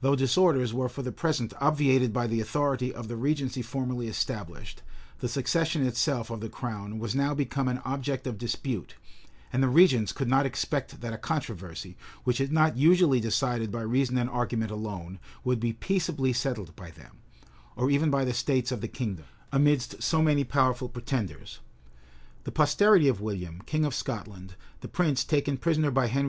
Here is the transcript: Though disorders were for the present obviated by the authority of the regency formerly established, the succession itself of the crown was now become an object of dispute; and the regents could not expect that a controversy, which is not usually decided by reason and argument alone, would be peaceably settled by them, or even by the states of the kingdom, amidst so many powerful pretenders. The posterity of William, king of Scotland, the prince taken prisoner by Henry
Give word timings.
Though 0.00 0.16
disorders 0.16 0.72
were 0.72 0.88
for 0.88 1.02
the 1.02 1.12
present 1.12 1.52
obviated 1.60 2.14
by 2.14 2.26
the 2.26 2.40
authority 2.40 2.94
of 2.94 3.08
the 3.08 3.16
regency 3.18 3.60
formerly 3.60 4.08
established, 4.08 4.80
the 5.18 5.28
succession 5.28 5.84
itself 5.86 6.30
of 6.30 6.40
the 6.40 6.48
crown 6.48 6.98
was 6.98 7.14
now 7.14 7.34
become 7.34 7.68
an 7.68 7.82
object 7.84 8.26
of 8.26 8.38
dispute; 8.38 8.94
and 9.52 9.62
the 9.62 9.68
regents 9.68 10.12
could 10.14 10.28
not 10.28 10.46
expect 10.46 11.02
that 11.02 11.12
a 11.12 11.18
controversy, 11.18 11.98
which 12.24 12.40
is 12.40 12.50
not 12.50 12.78
usually 12.78 13.20
decided 13.20 13.70
by 13.70 13.82
reason 13.82 14.16
and 14.16 14.30
argument 14.30 14.70
alone, 14.70 15.18
would 15.44 15.60
be 15.60 15.74
peaceably 15.74 16.32
settled 16.32 16.74
by 16.74 16.90
them, 16.90 17.18
or 17.76 17.90
even 17.90 18.10
by 18.10 18.24
the 18.24 18.32
states 18.32 18.72
of 18.72 18.80
the 18.80 18.88
kingdom, 18.88 19.26
amidst 19.52 20.02
so 20.02 20.22
many 20.22 20.42
powerful 20.42 20.88
pretenders. 20.88 21.60
The 22.44 22.50
posterity 22.50 23.08
of 23.08 23.20
William, 23.20 23.60
king 23.66 23.84
of 23.84 23.94
Scotland, 23.94 24.54
the 24.80 24.88
prince 24.88 25.22
taken 25.22 25.58
prisoner 25.58 25.90
by 25.90 26.06
Henry 26.06 26.28